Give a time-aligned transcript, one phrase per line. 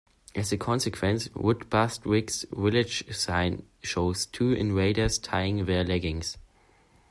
[0.33, 6.39] As a consequence, Woodbastwick's village sign shows two invaders tying their leggings.